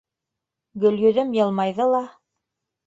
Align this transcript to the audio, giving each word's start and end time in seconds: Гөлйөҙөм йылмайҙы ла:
Гөлйөҙөм 0.85 1.37
йылмайҙы 1.41 1.91
ла: 1.95 2.05